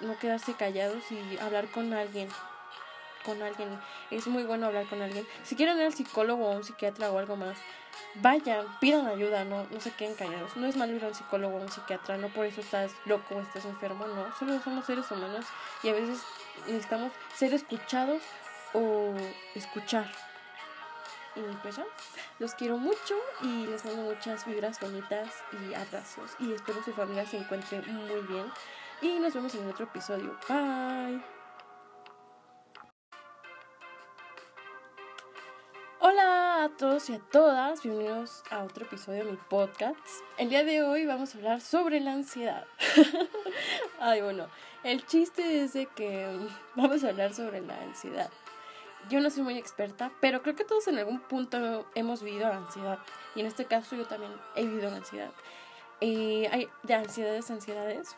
no 0.00 0.18
quedarse 0.20 0.54
callados 0.54 1.10
y 1.10 1.38
hablar 1.38 1.70
con 1.70 1.92
alguien 1.92 2.28
con 3.26 3.42
alguien. 3.42 3.68
Es 4.10 4.26
muy 4.28 4.44
bueno 4.44 4.66
hablar 4.66 4.86
con 4.86 5.02
alguien. 5.02 5.26
Si 5.42 5.56
quieren 5.56 5.76
ir 5.78 5.84
al 5.86 5.94
psicólogo 5.94 6.46
o 6.46 6.56
un 6.56 6.64
psiquiatra 6.64 7.10
o 7.10 7.18
algo 7.18 7.36
más, 7.36 7.58
vayan, 8.14 8.64
pidan 8.80 9.06
ayuda, 9.06 9.44
no, 9.44 9.64
no 9.64 9.80
se 9.80 9.90
queden 9.90 10.14
callados. 10.14 10.56
No 10.56 10.66
es 10.66 10.76
malo 10.76 10.94
ir 10.94 11.04
a 11.04 11.08
un 11.08 11.14
psicólogo 11.14 11.56
o 11.56 11.60
un 11.60 11.68
psiquiatra, 11.68 12.16
no 12.16 12.28
por 12.28 12.46
eso 12.46 12.60
estás 12.60 12.92
loco 13.04 13.34
o 13.34 13.40
estás 13.40 13.64
enfermo, 13.64 14.06
no. 14.06 14.32
Solo 14.38 14.58
somos 14.62 14.86
seres 14.86 15.10
humanos 15.10 15.44
y 15.82 15.88
a 15.88 15.92
veces 15.92 16.20
necesitamos 16.66 17.12
ser 17.34 17.52
escuchados 17.52 18.22
o 18.76 19.14
escuchar. 19.54 20.06
Y 21.34 21.40
pues 21.62 21.76
ya, 21.76 21.84
los 22.38 22.54
quiero 22.54 22.78
mucho 22.78 23.14
y 23.42 23.66
les 23.66 23.84
mando 23.84 24.02
muchas 24.02 24.46
vibras 24.46 24.80
bonitas 24.80 25.28
y 25.52 25.74
abrazos. 25.74 26.32
Y 26.38 26.52
espero 26.52 26.82
su 26.82 26.92
familia 26.92 27.26
se 27.26 27.38
encuentre 27.38 27.82
muy 27.82 28.20
bien. 28.22 28.46
Y 29.02 29.18
nos 29.18 29.34
vemos 29.34 29.54
en 29.54 29.68
otro 29.68 29.84
episodio. 29.84 30.38
Bye. 30.48 31.22
Hola 36.00 36.64
a 36.64 36.68
todos 36.78 37.10
y 37.10 37.14
a 37.14 37.18
todas, 37.18 37.82
bienvenidos 37.82 38.42
a 38.50 38.62
otro 38.62 38.84
episodio 38.84 39.24
de 39.24 39.32
mi 39.32 39.36
podcast. 39.36 39.98
El 40.38 40.50
día 40.50 40.64
de 40.64 40.82
hoy 40.82 41.04
vamos 41.04 41.34
a 41.34 41.38
hablar 41.38 41.60
sobre 41.60 42.00
la 42.00 42.12
ansiedad. 42.12 42.64
Ay, 44.00 44.22
bueno, 44.22 44.48
el 44.84 45.04
chiste 45.06 45.62
es 45.62 45.72
de 45.72 45.86
que 45.86 46.38
vamos 46.74 47.02
a 47.04 47.08
hablar 47.08 47.34
sobre 47.34 47.60
la 47.60 47.74
ansiedad. 47.80 48.30
Yo 49.08 49.20
no 49.20 49.30
soy 49.30 49.42
muy 49.42 49.58
experta, 49.58 50.10
pero 50.20 50.42
creo 50.42 50.56
que 50.56 50.64
todos 50.64 50.88
en 50.88 50.98
algún 50.98 51.20
punto 51.20 51.86
hemos 51.94 52.22
vivido 52.22 52.46
ansiedad. 52.52 52.98
Y 53.34 53.40
en 53.40 53.46
este 53.46 53.66
caso 53.66 53.96
yo 53.96 54.06
también 54.06 54.32
he 54.54 54.64
vivido 54.64 54.88
ansiedad. 54.88 55.30
Eh, 56.00 56.48
hay 56.50 56.68
de 56.82 56.94
ansiedades, 56.94 57.50
ansiedades. 57.50 58.16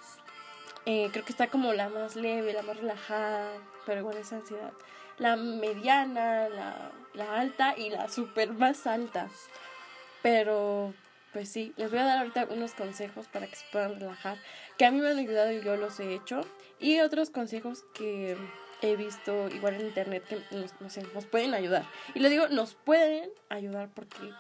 Eh, 0.87 1.11
creo 1.13 1.25
que 1.25 1.33
está 1.33 1.49
como 1.49 1.73
la 1.73 1.89
más 1.89 2.17
leve, 2.17 2.53
la 2.53 2.63
más 2.63 2.77
relajada, 2.79 3.51
pero 3.85 4.01
igual 4.01 4.17
es 4.17 4.33
ansiedad 4.33 4.73
la 5.19 5.37
mediana, 5.37 6.49
la, 6.49 6.93
la 7.15 7.41
alta 7.41 7.75
y 7.77 7.91
la 7.91 8.09
super 8.09 8.53
más 8.53 8.87
alta. 8.87 9.29
Pero, 10.23 10.95
pues 11.33 11.49
sí, 11.49 11.73
les 11.77 11.91
voy 11.91 12.01
a 12.01 12.05
dar 12.05 12.19
ahorita 12.19 12.47
unos 12.51 12.73
consejos 12.75 13.27
para 13.29 13.47
que 13.47 13.57
se 13.57 13.65
puedan 13.71 14.01
relajar, 14.01 14.39
que 14.77 14.87
a 14.87 14.91
mí 14.91 15.01
me 15.01 15.11
han 15.11 15.19
ayudado 15.19 15.53
y 15.53 15.63
yo 15.63 15.77
los 15.77 15.99
he 16.01 16.15
hecho. 16.15 16.41
Y 16.79 17.01
otros 17.01 17.31
consejos 17.31 17.85
que 17.95 18.37
he 18.83 18.97
visto 18.97 19.49
igual 19.49 19.75
en 19.75 19.87
internet 19.87 20.25
que 20.29 20.43
nos, 20.57 20.75
nos 21.15 21.27
pueden 21.27 21.55
ayudar. 21.55 21.85
Y 22.15 22.21
le 22.21 22.29
digo, 22.29 22.49
nos 22.49 22.75
pueden 22.75 23.31
ayudar 23.49 23.91
porque 23.95 24.33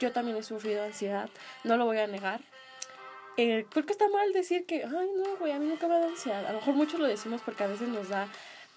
yo 0.00 0.12
también 0.12 0.36
he 0.36 0.42
sufrido 0.42 0.84
ansiedad, 0.84 1.28
no 1.64 1.76
lo 1.76 1.84
voy 1.84 1.98
a 1.98 2.06
negar. 2.06 2.40
Eh, 3.36 3.66
creo 3.70 3.86
que 3.86 3.92
está 3.92 4.08
mal 4.08 4.32
decir 4.32 4.66
que, 4.66 4.82
ay, 4.82 5.08
no, 5.16 5.36
güey, 5.38 5.52
a 5.52 5.58
mí 5.58 5.66
nunca 5.66 5.86
me 5.86 5.98
da 5.98 6.06
ansiedad. 6.06 6.44
A 6.46 6.52
lo 6.52 6.58
mejor 6.58 6.74
muchos 6.74 6.98
lo 6.98 7.06
decimos 7.06 7.40
porque 7.44 7.62
a 7.62 7.68
veces 7.68 7.88
nos 7.88 8.08
da 8.08 8.28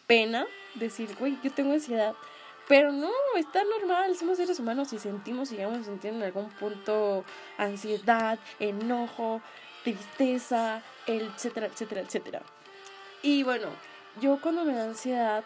pena 0.05 0.45
decir, 0.75 1.15
güey, 1.19 1.37
yo 1.43 1.51
tengo 1.51 1.73
ansiedad. 1.73 2.13
Pero 2.67 2.91
no, 2.91 3.11
está 3.37 3.63
normal, 3.63 4.15
somos 4.15 4.37
seres 4.37 4.59
humanos 4.59 4.93
y 4.93 4.99
sentimos 4.99 5.51
y 5.51 5.55
llegamos 5.55 5.79
a 5.79 5.83
sentir 5.83 6.13
en 6.13 6.21
algún 6.21 6.49
punto 6.49 7.25
ansiedad, 7.57 8.37
enojo, 8.59 9.41
tristeza, 9.83 10.83
etcétera, 11.07 11.67
etcétera, 11.67 12.01
etcétera. 12.01 12.41
Y 13.23 13.43
bueno, 13.43 13.69
yo 14.19 14.39
cuando 14.41 14.65
me 14.65 14.73
da 14.73 14.83
ansiedad 14.83 15.43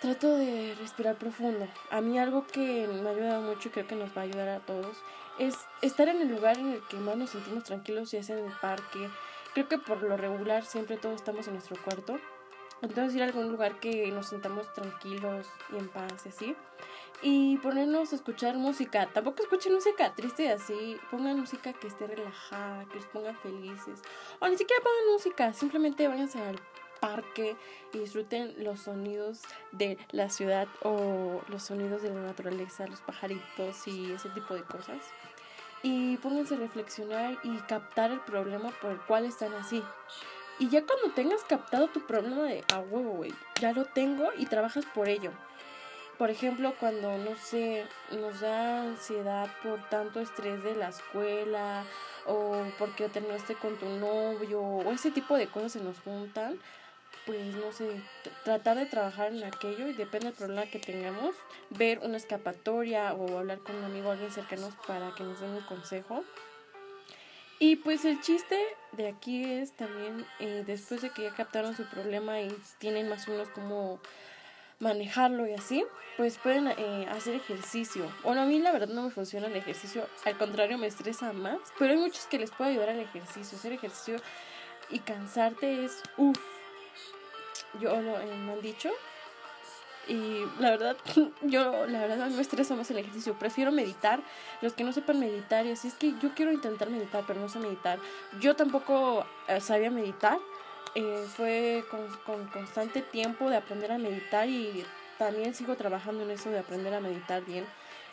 trato 0.00 0.36
de 0.36 0.74
respirar 0.78 1.16
profundo. 1.16 1.66
A 1.90 2.00
mí 2.00 2.18
algo 2.18 2.46
que 2.46 2.86
me 2.88 3.08
ayuda 3.08 3.40
mucho 3.40 3.68
y 3.68 3.72
creo 3.72 3.86
que 3.86 3.94
nos 3.94 4.16
va 4.16 4.22
a 4.22 4.24
ayudar 4.24 4.48
a 4.48 4.60
todos 4.60 4.96
es 5.38 5.56
estar 5.80 6.08
en 6.08 6.20
el 6.20 6.28
lugar 6.28 6.58
en 6.58 6.72
el 6.72 6.82
que 6.88 6.96
más 6.96 7.16
nos 7.16 7.30
sentimos 7.30 7.64
tranquilos, 7.64 8.10
ya 8.10 8.22
sea 8.22 8.38
en 8.38 8.46
el 8.46 8.52
parque. 8.60 9.08
Creo 9.54 9.68
que 9.68 9.78
por 9.78 10.02
lo 10.02 10.16
regular 10.16 10.64
siempre 10.64 10.96
todos 10.96 11.16
estamos 11.16 11.46
en 11.46 11.54
nuestro 11.54 11.76
cuarto 11.82 12.18
entonces 12.82 13.14
ir 13.14 13.22
a 13.22 13.26
algún 13.26 13.48
lugar 13.48 13.78
que 13.78 14.10
nos 14.10 14.28
sintamos 14.28 14.72
tranquilos 14.74 15.46
y 15.72 15.76
en 15.76 15.88
paz 15.88 16.26
y 16.26 16.28
así. 16.28 16.56
Y 17.22 17.56
ponernos 17.58 18.12
a 18.12 18.16
escuchar 18.16 18.56
música. 18.56 19.08
Tampoco 19.12 19.44
escuchen 19.44 19.72
música 19.72 20.12
triste 20.16 20.44
y 20.44 20.48
así. 20.48 20.98
Pongan 21.08 21.38
música 21.38 21.72
que 21.72 21.86
esté 21.86 22.08
relajada, 22.08 22.84
que 22.86 22.96
los 22.96 23.06
ponga 23.06 23.34
felices. 23.34 24.02
O 24.40 24.48
ni 24.48 24.56
siquiera 24.56 24.82
pongan 24.82 25.12
música. 25.12 25.52
Simplemente 25.52 26.08
váyanse 26.08 26.40
al 26.40 26.58
parque 27.02 27.56
y 27.92 27.98
disfruten 27.98 28.54
los 28.58 28.82
sonidos 28.82 29.42
de 29.72 29.98
la 30.12 30.30
ciudad 30.30 30.68
o 30.82 31.42
los 31.48 31.64
sonidos 31.64 32.00
de 32.02 32.10
la 32.10 32.22
naturaleza, 32.22 32.86
los 32.86 33.00
pajaritos 33.00 33.88
y 33.88 34.12
ese 34.12 34.28
tipo 34.30 34.54
de 34.54 34.62
cosas. 34.62 35.02
Y 35.82 36.16
pónganse 36.18 36.54
a 36.54 36.58
reflexionar 36.58 37.38
y 37.42 37.56
captar 37.62 38.12
el 38.12 38.20
problema 38.20 38.70
por 38.80 38.92
el 38.92 39.00
cual 39.00 39.24
están 39.24 39.52
así. 39.54 39.82
Y 40.60 40.68
ya 40.68 40.86
cuando 40.86 41.12
tengas 41.12 41.42
captado 41.42 41.88
tu 41.88 42.06
problema 42.06 42.44
de 42.44 42.62
a 42.72 42.78
huevo, 42.78 43.14
güey, 43.14 43.34
ya 43.60 43.72
lo 43.72 43.84
tengo 43.84 44.28
y 44.38 44.46
trabajas 44.46 44.84
por 44.94 45.08
ello. 45.08 45.32
Por 46.18 46.30
ejemplo, 46.30 46.74
cuando, 46.78 47.18
no 47.18 47.34
sé, 47.34 47.84
nos 48.12 48.40
da 48.40 48.82
ansiedad 48.82 49.50
por 49.64 49.82
tanto 49.88 50.20
estrés 50.20 50.62
de 50.62 50.76
la 50.76 50.90
escuela 50.90 51.84
o 52.26 52.64
porque 52.78 53.08
terminaste 53.08 53.56
con 53.56 53.76
tu 53.76 53.86
novio 53.88 54.60
o 54.60 54.92
ese 54.92 55.10
tipo 55.10 55.36
de 55.36 55.48
cosas 55.48 55.72
se 55.72 55.80
nos 55.80 55.98
juntan, 55.98 56.60
pues 57.26 57.54
no 57.54 57.72
sé, 57.72 58.00
tratar 58.44 58.76
de 58.76 58.86
trabajar 58.86 59.32
en 59.32 59.44
aquello 59.44 59.86
y 59.88 59.92
depende 59.92 60.26
del 60.26 60.34
problema 60.34 60.66
que 60.66 60.78
tengamos, 60.78 61.36
ver 61.70 62.00
una 62.00 62.16
escapatoria 62.16 63.14
o 63.14 63.38
hablar 63.38 63.58
con 63.58 63.76
un 63.76 63.84
amigo 63.84 64.08
o 64.08 64.12
alguien 64.12 64.32
cercano 64.32 64.68
para 64.86 65.14
que 65.14 65.22
nos 65.22 65.40
den 65.40 65.50
un 65.50 65.62
consejo. 65.62 66.24
Y 67.58 67.76
pues 67.76 68.04
el 68.04 68.20
chiste 68.20 68.58
de 68.90 69.06
aquí 69.06 69.44
es 69.44 69.72
también, 69.72 70.26
eh, 70.40 70.64
después 70.66 71.00
de 71.00 71.10
que 71.10 71.22
ya 71.22 71.30
captaron 71.32 71.76
su 71.76 71.84
problema 71.84 72.40
y 72.40 72.52
tienen 72.78 73.08
más 73.08 73.28
o 73.28 73.30
menos 73.30 73.48
como 73.50 74.00
manejarlo 74.80 75.46
y 75.46 75.52
así, 75.54 75.84
pues 76.16 76.38
pueden 76.38 76.66
eh, 76.66 77.06
hacer 77.08 77.36
ejercicio. 77.36 78.10
Bueno, 78.24 78.42
a 78.42 78.46
mí 78.46 78.58
la 78.58 78.72
verdad 78.72 78.88
no 78.88 79.02
me 79.04 79.10
funciona 79.10 79.46
el 79.46 79.54
ejercicio, 79.54 80.08
al 80.24 80.36
contrario 80.36 80.76
me 80.76 80.88
estresa 80.88 81.32
más, 81.32 81.60
pero 81.78 81.92
hay 81.92 81.98
muchos 81.98 82.26
que 82.26 82.40
les 82.40 82.50
puede 82.50 82.72
ayudar 82.72 82.90
al 82.90 83.00
ejercicio. 83.00 83.56
Hacer 83.56 83.72
ejercicio 83.72 84.16
y 84.90 84.98
cansarte 84.98 85.84
es 85.84 86.02
uff. 86.16 86.51
Yo 87.80 88.00
lo 88.00 88.18
eh, 88.18 88.26
me 88.26 88.52
han 88.52 88.60
dicho. 88.60 88.90
Y 90.08 90.44
la 90.58 90.70
verdad, 90.70 90.96
yo 91.42 91.86
la 91.86 92.00
verdad 92.00 92.28
me 92.28 92.40
estresa 92.40 92.74
más 92.74 92.90
el 92.90 92.98
ejercicio. 92.98 93.34
Prefiero 93.38 93.72
meditar. 93.72 94.22
Los 94.60 94.72
que 94.72 94.84
no 94.84 94.92
sepan 94.92 95.20
meditar, 95.20 95.66
y 95.66 95.72
así 95.72 95.88
es 95.88 95.94
que 95.94 96.14
yo 96.20 96.34
quiero 96.34 96.52
intentar 96.52 96.90
meditar, 96.90 97.24
pero 97.26 97.40
no 97.40 97.48
sé 97.48 97.58
meditar. 97.58 97.98
Yo 98.40 98.56
tampoco 98.56 99.26
eh, 99.48 99.60
sabía 99.60 99.90
meditar 99.90 100.38
eh, 100.94 101.24
fue 101.26 101.84
con, 101.90 102.06
con, 102.26 102.46
constante 102.48 103.00
tiempo 103.00 103.48
de 103.48 103.56
aprender 103.56 103.92
a 103.92 103.98
meditar 103.98 104.46
y 104.46 104.84
también 105.18 105.54
sigo 105.54 105.74
trabajando 105.74 106.22
en 106.22 106.30
eso 106.30 106.50
de 106.50 106.58
aprender 106.58 106.92
a 106.92 107.00
meditar 107.00 107.42
bien. 107.44 107.64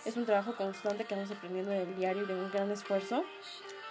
Es 0.06 0.16
un 0.16 0.25
trabajo 0.25 0.56
constante 0.56 1.04
que 1.04 1.13
vamos 1.13 1.30
aprendiendo 1.30 1.72
del 1.72 1.94
diario 1.98 2.24
y 2.24 2.25
de 2.25 2.36
un 2.36 2.50
gran 2.51 2.72
esfuerzo. 2.72 3.25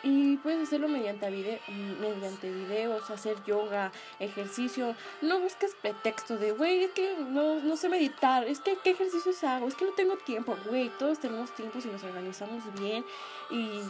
Y 0.03 0.37
puedes 0.39 0.69
hacerlo 0.69 0.89
mediante, 0.89 1.29
video, 1.31 1.59
mediante 2.01 2.51
videos, 2.51 3.11
hacer 3.11 3.37
yoga, 3.45 3.91
ejercicio. 4.21 4.95
No 5.23 5.41
busques 5.41 5.75
pretexto 5.75 6.37
de, 6.37 6.53
güey, 6.53 6.85
es 6.85 6.91
que 6.93 7.17
no, 7.19 7.61
no 7.61 7.77
sé 7.77 7.89
meditar, 7.89 8.47
es 8.47 8.61
que 8.61 8.77
qué 8.83 8.91
ejercicios 8.91 9.43
hago, 9.43 9.67
es 9.67 9.75
que 9.75 9.85
no 9.85 9.93
tengo 9.93 10.17
tiempo. 10.17 10.57
Güey, 10.67 10.91
todos 10.99 11.19
tenemos 11.19 11.51
tiempo 11.53 11.81
si 11.81 11.89
nos 11.89 12.05
organizamos 12.05 12.63
bien. 12.79 13.05
Y 13.51 13.81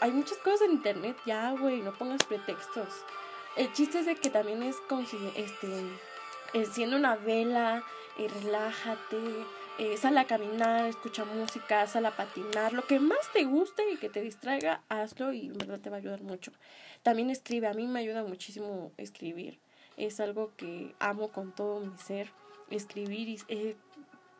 hay 0.00 0.10
muchas 0.10 0.38
cosas 0.38 0.62
en 0.62 0.72
internet 0.72 1.16
ya, 1.26 1.50
güey, 1.52 1.82
no 1.82 1.92
pongas 1.92 2.24
pretextos. 2.24 3.04
El 3.56 3.72
chiste 3.72 3.98
es 3.98 4.06
de 4.06 4.14
que 4.14 4.30
también 4.30 4.62
es 4.62 4.76
este, 5.34 5.68
enciende 6.54 6.96
una 6.96 7.16
vela, 7.16 7.84
y 8.18 8.26
relájate, 8.26 9.46
eh, 9.78 9.96
sal 9.96 10.18
a 10.18 10.24
caminar, 10.24 10.86
escucha 10.86 11.24
música, 11.24 11.86
sal 11.86 12.06
a 12.06 12.16
patinar, 12.16 12.72
lo 12.72 12.86
que 12.86 12.98
más 12.98 13.30
te 13.32 13.44
guste 13.44 13.90
y 13.92 13.96
que 13.96 14.08
te 14.08 14.20
distraiga, 14.20 14.82
hazlo 14.88 15.32
y 15.32 15.46
en 15.46 15.58
verdad 15.58 15.80
te 15.80 15.88
va 15.88 15.96
a 15.96 15.98
ayudar 16.00 16.22
mucho. 16.22 16.52
También 17.02 17.30
escribe, 17.30 17.68
a 17.68 17.74
mí 17.74 17.86
me 17.86 18.00
ayuda 18.00 18.24
muchísimo 18.24 18.92
escribir, 18.96 19.60
es 19.96 20.18
algo 20.20 20.52
que 20.56 20.94
amo 20.98 21.28
con 21.28 21.52
todo 21.54 21.80
mi 21.80 21.96
ser, 21.96 22.32
escribir 22.70 23.28
y 23.28 23.40
eh, 23.48 23.76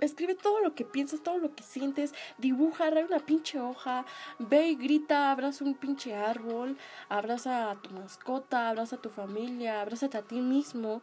escribe 0.01 0.35
todo 0.35 0.61
lo 0.61 0.75
que 0.75 0.85
piensas, 0.85 1.23
todo 1.23 1.39
lo 1.39 1.55
que 1.55 1.63
sientes, 1.63 2.15
dibuja, 2.39 2.87
arregla 2.87 3.17
una 3.17 3.27
pinche 3.27 3.61
hoja, 3.61 4.05
ve 4.39 4.69
y 4.69 4.77
grita, 4.77 5.31
abraza 5.31 5.65
un 5.65 5.75
pinche 5.75 6.15
árbol, 6.15 6.77
abraza 7.09 7.71
a 7.71 7.77
tu 7.77 7.91
mascota, 7.91 8.69
abraza 8.71 8.97
a 8.97 9.01
tu 9.01 9.11
familia, 9.11 9.81
abraza 9.81 10.07
a 10.07 10.23
ti 10.23 10.41
mismo. 10.41 11.03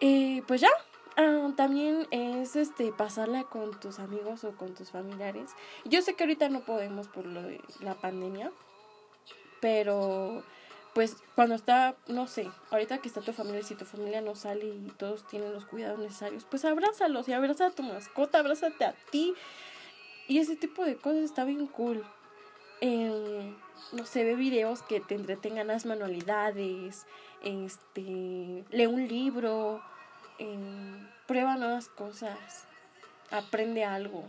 Y 0.00 0.42
pues 0.42 0.60
ya, 0.60 0.70
ah, 1.16 1.52
también 1.56 2.06
es 2.10 2.56
este 2.56 2.92
pasarla 2.92 3.44
con 3.44 3.78
tus 3.80 3.98
amigos 3.98 4.44
o 4.44 4.52
con 4.56 4.74
tus 4.74 4.90
familiares. 4.90 5.50
Yo 5.84 6.02
sé 6.02 6.14
que 6.14 6.24
ahorita 6.24 6.48
no 6.48 6.60
podemos 6.60 7.08
por 7.08 7.26
lo 7.26 7.42
de 7.42 7.60
la 7.80 7.94
pandemia, 7.94 8.52
pero 9.60 10.42
pues 10.96 11.18
cuando 11.34 11.54
está, 11.54 11.94
no 12.08 12.26
sé, 12.26 12.50
ahorita 12.70 12.98
que 12.98 13.08
está 13.08 13.20
tu 13.20 13.34
familia, 13.34 13.62
si 13.62 13.74
tu 13.74 13.84
familia 13.84 14.22
no 14.22 14.34
sale 14.34 14.64
y 14.64 14.90
todos 14.96 15.26
tienen 15.26 15.52
los 15.52 15.66
cuidados 15.66 15.98
necesarios, 15.98 16.46
pues 16.48 16.64
abrázalos 16.64 17.28
y 17.28 17.34
abraza 17.34 17.66
a 17.66 17.70
tu 17.70 17.82
mascota, 17.82 18.38
abrázate 18.38 18.84
a 18.84 18.94
ti. 19.10 19.34
Y 20.26 20.38
ese 20.38 20.56
tipo 20.56 20.84
de 20.86 20.96
cosas 20.96 21.24
está 21.24 21.44
bien 21.44 21.66
cool. 21.66 22.02
Eh, 22.80 23.54
no 23.92 24.06
sé, 24.06 24.24
ve 24.24 24.36
videos 24.36 24.80
que 24.80 25.00
te 25.00 25.14
entretengan 25.14 25.66
las 25.66 25.84
manualidades, 25.84 27.06
este, 27.42 28.64
lee 28.70 28.86
un 28.86 29.06
libro, 29.06 29.82
eh, 30.38 30.58
prueba 31.26 31.56
nuevas 31.56 31.88
cosas, 31.88 32.66
aprende 33.30 33.84
algo. 33.84 34.24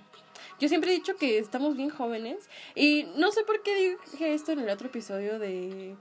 Yo 0.59 0.67
siempre 0.67 0.91
he 0.91 0.95
dicho 0.95 1.15
que 1.17 1.37
estamos 1.37 1.75
bien 1.75 1.89
jóvenes 1.89 2.49
y 2.75 3.07
no 3.15 3.31
sé 3.31 3.43
por 3.43 3.61
qué 3.61 3.97
dije 4.11 4.33
esto 4.33 4.51
en 4.51 4.59
el 4.59 4.69
otro 4.69 4.87
episodio 4.87 5.39
de 5.39 5.95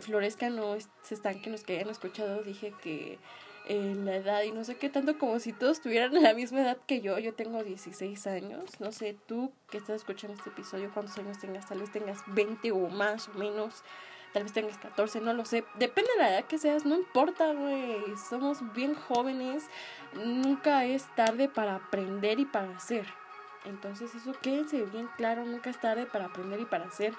Florezca 0.00 0.50
no 0.50 0.76
se 1.02 1.14
estanquen 1.14 1.52
los 1.52 1.64
que 1.64 1.74
hayan 1.74 1.90
escuchado, 1.90 2.42
dije 2.42 2.72
que 2.82 3.18
en 3.68 4.06
la 4.06 4.16
edad 4.16 4.42
y 4.42 4.52
no 4.52 4.64
sé 4.64 4.76
qué 4.76 4.88
tanto 4.88 5.18
como 5.18 5.38
si 5.40 5.52
todos 5.52 5.80
tuvieran 5.80 6.14
la 6.22 6.32
misma 6.32 6.62
edad 6.62 6.78
que 6.86 7.00
yo, 7.00 7.18
yo 7.18 7.34
tengo 7.34 7.62
16 7.62 8.26
años, 8.26 8.80
no 8.80 8.92
sé, 8.92 9.16
tú 9.26 9.52
que 9.70 9.76
estás 9.76 9.96
escuchando 9.96 10.36
este 10.36 10.50
episodio, 10.50 10.90
cuántos 10.92 11.18
años 11.18 11.38
tengas, 11.38 11.68
tal 11.68 11.80
vez 11.80 11.92
tengas 11.92 12.20
20 12.28 12.72
o 12.72 12.88
más 12.88 13.28
o 13.28 13.34
menos, 13.34 13.82
tal 14.38 14.44
vez 14.44 14.52
tengas 14.52 14.78
14, 14.78 15.20
no 15.20 15.32
lo 15.32 15.44
sé, 15.44 15.64
depende 15.80 16.12
de 16.12 16.18
la 16.22 16.30
edad 16.30 16.44
que 16.44 16.58
seas, 16.58 16.84
no 16.84 16.94
importa, 16.94 17.52
güey, 17.52 18.00
somos 18.30 18.58
bien 18.72 18.94
jóvenes, 18.94 19.64
nunca 20.14 20.84
es 20.84 21.12
tarde 21.16 21.48
para 21.48 21.74
aprender 21.74 22.38
y 22.38 22.44
para 22.44 22.70
hacer. 22.76 23.04
Entonces 23.64 24.14
eso 24.14 24.32
quédense 24.40 24.80
bien 24.84 25.08
claro, 25.16 25.44
nunca 25.44 25.70
es 25.70 25.80
tarde 25.80 26.06
para 26.06 26.26
aprender 26.26 26.60
y 26.60 26.66
para 26.66 26.84
hacer. 26.84 27.14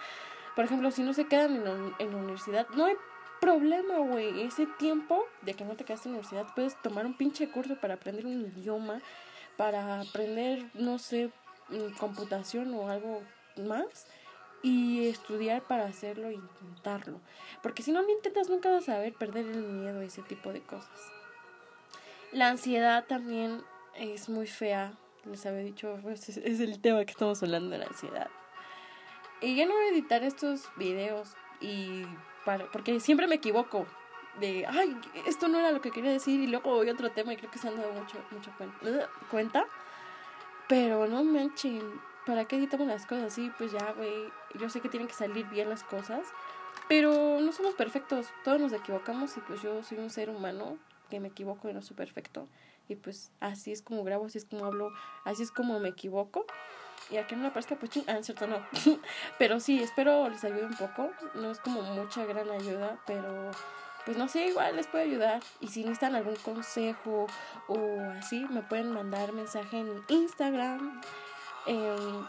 Por 0.55 0.63
ejemplo, 0.63 0.91
si 0.91 1.03
no 1.03 1.13
se 1.13 1.27
quedan 1.27 1.57
en, 1.99 2.11
la 2.11 2.17
universidad, 2.17 2.69
no 2.69 2.85
hay 2.85 2.95
problema, 3.41 3.97
güey. 3.97 4.43
Ese 4.43 4.65
tiempo 4.65 5.25
de 5.41 5.55
que 5.55 5.65
no 5.65 5.75
te 5.75 5.83
quedaste 5.83 6.07
en 6.07 6.13
la 6.13 6.19
universidad, 6.19 6.53
puedes 6.55 6.81
tomar 6.81 7.05
un 7.05 7.17
pinche 7.17 7.49
curso 7.49 7.75
para 7.81 7.95
aprender 7.95 8.25
un 8.25 8.39
idioma, 8.55 9.01
para 9.57 9.99
aprender, 9.99 10.69
no 10.73 10.99
sé, 10.99 11.31
mm, 11.67 11.97
computación 11.97 12.73
o 12.75 12.87
algo 12.87 13.21
más 13.57 14.07
y 14.61 15.07
estudiar 15.07 15.61
para 15.63 15.85
hacerlo 15.85 16.29
e 16.29 16.33
intentarlo. 16.33 17.19
Porque 17.61 17.83
si 17.83 17.91
no 17.91 18.01
lo 18.01 18.09
intentas, 18.09 18.49
nunca 18.49 18.69
vas 18.69 18.83
a 18.83 18.93
saber 18.93 19.13
perder 19.13 19.45
el 19.45 19.63
miedo, 19.63 20.01
ese 20.01 20.21
tipo 20.21 20.51
de 20.51 20.61
cosas. 20.61 21.11
La 22.31 22.49
ansiedad 22.49 23.05
también 23.05 23.63
es 23.95 24.29
muy 24.29 24.47
fea. 24.47 24.93
Les 25.25 25.45
había 25.45 25.61
dicho, 25.61 25.99
pues 26.01 26.29
es 26.29 26.59
el 26.59 26.79
tema 26.79 27.03
que 27.05 27.11
estamos 27.11 27.41
hablando 27.43 27.69
de 27.71 27.79
la 27.79 27.85
ansiedad. 27.85 28.29
Y 29.41 29.55
ya 29.55 29.65
no 29.65 29.73
voy 29.73 29.85
a 29.85 29.89
editar 29.89 30.23
estos 30.23 30.69
videos 30.75 31.35
y 31.61 32.03
para, 32.45 32.69
porque 32.71 32.99
siempre 32.99 33.27
me 33.27 33.35
equivoco 33.35 33.85
de, 34.39 34.65
ay, 34.67 34.95
esto 35.25 35.47
no 35.47 35.59
era 35.59 35.71
lo 35.71 35.81
que 35.81 35.91
quería 35.91 36.11
decir 36.11 36.39
y 36.39 36.47
luego 36.47 36.75
voy 36.75 36.89
a 36.89 36.93
otro 36.93 37.11
tema 37.11 37.33
y 37.33 37.37
creo 37.37 37.51
que 37.51 37.59
se 37.59 37.67
han 37.67 37.77
dado 37.77 37.91
mucho, 37.93 38.17
mucho 38.31 38.51
cuenta. 39.29 39.65
Pero 40.67 41.07
no 41.07 41.23
manchen, 41.23 41.81
¿para 42.29 42.45
qué 42.45 42.57
editamos 42.57 42.87
las 42.87 43.07
cosas 43.07 43.33
así? 43.33 43.51
Pues 43.57 43.71
ya, 43.71 43.91
güey, 43.93 44.13
yo 44.59 44.69
sé 44.69 44.81
que 44.81 44.89
tienen 44.89 45.07
que 45.07 45.15
salir 45.15 45.47
bien 45.47 45.67
las 45.67 45.83
cosas, 45.83 46.27
pero 46.87 47.39
no 47.41 47.51
somos 47.51 47.73
perfectos, 47.73 48.27
todos 48.43 48.61
nos 48.61 48.71
equivocamos 48.71 49.35
y 49.35 49.39
pues 49.39 49.63
yo 49.63 49.83
soy 49.83 49.97
un 49.97 50.11
ser 50.11 50.29
humano 50.29 50.77
que 51.09 51.19
me 51.19 51.29
equivoco 51.29 51.69
y 51.69 51.73
no 51.73 51.81
soy 51.81 51.95
perfecto. 51.95 52.47
Y 52.87 52.97
pues 52.97 53.31
así 53.39 53.71
es 53.71 53.81
como 53.81 54.03
grabo, 54.03 54.27
así 54.27 54.37
es 54.37 54.45
como 54.45 54.65
hablo, 54.65 54.91
así 55.25 55.41
es 55.41 55.49
como 55.49 55.79
me 55.79 55.89
equivoco. 55.89 56.45
Y 57.09 57.17
a 57.17 57.25
no 57.31 57.37
me 57.37 57.49
parezca, 57.49 57.75
pues 57.75 57.89
ching, 57.89 58.03
ah, 58.07 58.21
cierto, 58.21 58.45
no. 58.45 58.63
pero 59.39 59.59
sí, 59.59 59.81
espero 59.81 60.29
les 60.29 60.43
ayude 60.43 60.65
un 60.65 60.75
poco. 60.75 61.09
No 61.33 61.49
es 61.49 61.59
como 61.59 61.81
mucha 61.81 62.25
gran 62.25 62.51
ayuda, 62.51 62.99
pero 63.07 63.49
pues 64.05 64.17
no 64.17 64.27
sé, 64.27 64.49
igual 64.49 64.75
les 64.75 64.85
puede 64.85 65.05
ayudar. 65.05 65.41
Y 65.61 65.69
si 65.69 65.81
necesitan 65.81 66.13
algún 66.13 66.35
consejo 66.35 67.25
o 67.67 67.99
así, 68.19 68.45
me 68.51 68.61
pueden 68.61 68.91
mandar 68.91 69.33
mensaje 69.33 69.79
en 69.79 70.03
Instagram. 70.09 71.01
Eh, 71.65 72.21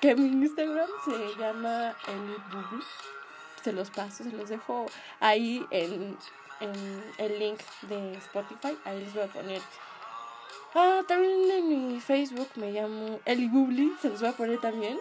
que 0.00 0.14
mi 0.14 0.26
Instagram 0.26 0.88
se 1.04 1.40
llama 1.40 1.94
el 2.08 2.36
Se 3.62 3.72
los 3.72 3.90
paso, 3.90 4.24
se 4.24 4.32
los 4.32 4.48
dejo 4.48 4.86
ahí 5.20 5.66
en, 5.70 6.16
en 6.60 7.04
el 7.18 7.38
link 7.38 7.60
de 7.82 8.14
Spotify. 8.14 8.76
Ahí 8.84 9.00
les 9.00 9.14
voy 9.14 9.24
a 9.24 9.26
poner 9.26 9.62
Ah, 10.78 11.02
también 11.08 11.50
en 11.50 11.68
mi 11.68 12.00
Facebook 12.00 12.50
me 12.56 12.70
llamo 12.70 13.18
Eli 13.24 13.48
Bubli, 13.48 13.96
se 13.98 14.10
los 14.10 14.20
voy 14.20 14.28
a 14.28 14.32
poner 14.32 14.60
también. 14.60 14.98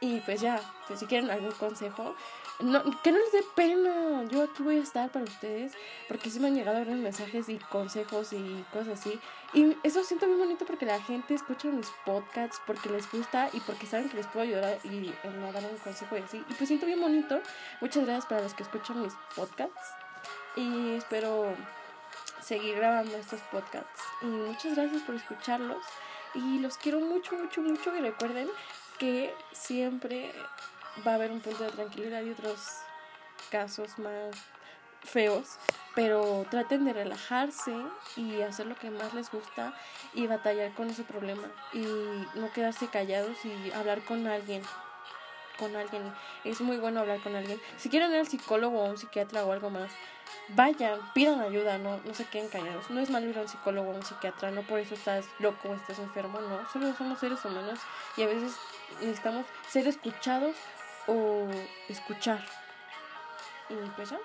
Y 0.00 0.18
pues 0.18 0.40
ya, 0.40 0.60
pues 0.88 0.98
si 0.98 1.06
quieren 1.06 1.30
algún 1.30 1.52
consejo, 1.52 2.16
no, 2.62 2.82
que 3.02 3.12
no 3.12 3.18
les 3.18 3.32
dé 3.32 3.42
pena, 3.54 4.24
yo 4.24 4.42
aquí 4.42 4.62
voy 4.62 4.78
a 4.78 4.82
estar 4.82 5.10
para 5.10 5.24
ustedes, 5.24 5.72
porque 6.08 6.30
sí 6.30 6.40
me 6.40 6.48
han 6.48 6.54
llegado 6.54 6.78
algunos 6.78 7.00
mensajes 7.00 7.48
y 7.48 7.58
consejos 7.58 8.32
y 8.32 8.64
cosas 8.72 9.00
así. 9.00 9.18
Y 9.54 9.76
eso 9.82 10.02
siento 10.02 10.26
muy 10.26 10.36
bonito 10.36 10.64
porque 10.64 10.86
la 10.86 11.00
gente 11.00 11.34
escucha 11.34 11.68
mis 11.68 11.90
podcasts 12.06 12.60
porque 12.66 12.88
les 12.88 13.10
gusta 13.10 13.50
y 13.52 13.60
porque 13.60 13.86
saben 13.86 14.08
que 14.08 14.16
les 14.16 14.26
puedo 14.26 14.44
ayudar 14.44 14.78
y 14.84 15.12
a 15.24 15.52
dar 15.52 15.64
un 15.64 15.78
consejo 15.78 16.16
y 16.16 16.20
así. 16.20 16.42
Y 16.48 16.54
pues 16.54 16.68
siento 16.68 16.86
bien 16.86 17.00
bonito. 17.00 17.40
Muchas 17.80 18.04
gracias 18.04 18.26
para 18.26 18.42
los 18.42 18.54
que 18.54 18.62
escuchan 18.62 19.02
mis 19.02 19.12
podcasts. 19.36 19.90
Y 20.56 20.94
espero 20.94 21.54
seguir 22.40 22.76
grabando 22.76 23.16
estos 23.16 23.40
podcasts. 23.52 24.02
Y 24.22 24.26
muchas 24.26 24.74
gracias 24.74 25.02
por 25.02 25.14
escucharlos. 25.14 25.84
Y 26.34 26.58
los 26.60 26.78
quiero 26.78 27.00
mucho, 27.00 27.36
mucho, 27.36 27.60
mucho. 27.60 27.94
Y 27.94 28.00
recuerden 28.00 28.48
que 28.98 29.34
siempre 29.52 30.32
va 31.06 31.12
a 31.12 31.14
haber 31.14 31.30
un 31.30 31.40
punto 31.40 31.64
de 31.64 31.70
tranquilidad 31.70 32.22
y 32.22 32.30
otros 32.30 32.60
casos 33.50 33.98
más 33.98 34.36
feos. 35.02 35.58
pero 35.94 36.46
traten 36.50 36.86
de 36.86 36.94
relajarse 36.94 37.74
y 38.16 38.40
hacer 38.40 38.66
lo 38.66 38.76
que 38.76 38.90
más 38.90 39.12
les 39.12 39.30
gusta 39.30 39.74
y 40.14 40.26
batallar 40.26 40.72
con 40.72 40.88
ese 40.88 41.04
problema 41.04 41.48
y 41.74 41.84
no 42.34 42.50
quedarse 42.54 42.86
callados 42.88 43.36
y 43.44 43.70
hablar 43.72 44.02
con 44.04 44.26
alguien 44.26 44.62
con 45.58 45.76
alguien. 45.76 46.02
Es 46.44 46.60
muy 46.62 46.78
bueno 46.78 47.00
hablar 47.00 47.20
con 47.20 47.36
alguien. 47.36 47.60
Si 47.76 47.90
quieren 47.90 48.10
ir 48.10 48.18
al 48.18 48.26
psicólogo 48.26 48.80
o 48.80 48.88
un 48.88 48.96
psiquiatra 48.96 49.44
o 49.44 49.52
algo 49.52 49.68
más 49.68 49.90
vayan 50.48 50.98
pidan 51.12 51.40
ayuda 51.40 51.78
no 51.78 52.00
no 52.04 52.14
se 52.14 52.24
queden 52.24 52.48
callados. 52.48 52.90
No 52.90 53.00
es 53.00 53.10
malo 53.10 53.28
ir 53.28 53.38
a 53.38 53.42
un 53.42 53.48
psicólogo 53.48 53.90
o 53.90 53.94
un 53.94 54.02
psiquiatra 54.02 54.50
no 54.50 54.62
por 54.62 54.80
eso 54.80 54.94
estás 54.94 55.26
loco 55.38 55.68
o 55.68 55.74
estás 55.74 55.98
enfermo 55.98 56.40
no. 56.40 56.68
Solo 56.72 56.94
somos 56.94 57.18
seres 57.18 57.44
humanos 57.44 57.78
y 58.16 58.22
a 58.22 58.26
veces 58.26 58.56
necesitamos 59.00 59.46
ser 59.68 59.86
escuchados 59.86 60.56
o 61.06 61.46
escuchar 61.88 62.42
y 63.72 63.90
pues 63.96 64.10
ya, 64.10 64.18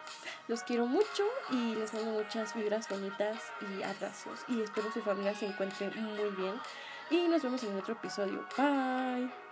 los 0.48 0.64
quiero 0.64 0.86
mucho 0.86 1.24
y 1.52 1.76
les 1.76 1.94
mando 1.94 2.12
muchas 2.12 2.54
vibras 2.54 2.88
bonitas 2.90 3.38
y 3.62 3.84
abrazos. 3.84 4.42
Y 4.48 4.62
espero 4.62 4.92
su 4.92 5.02
familia 5.02 5.34
se 5.36 5.46
encuentre 5.46 5.90
muy 5.92 6.30
bien. 6.32 6.56
Y 7.10 7.28
nos 7.28 7.42
vemos 7.42 7.64
en 7.64 7.78
otro 7.78 7.94
episodio. 7.94 8.46
Bye. 8.58 9.47